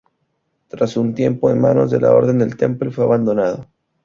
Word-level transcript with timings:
Tras 0.67 0.97
un 0.97 1.13
tiempo 1.13 1.51
en 1.51 1.61
manos 1.61 1.91
de 1.91 1.99
la 2.01 2.11
Orden 2.11 2.39
del 2.39 2.57
Temple, 2.57 2.89
fue 2.89 3.03
abandonado. 3.03 3.67